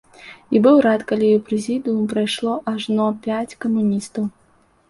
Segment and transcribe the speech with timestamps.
[0.53, 4.23] І быў рад, калі ў прэзідыум прайшло ажно пяць камуністаў.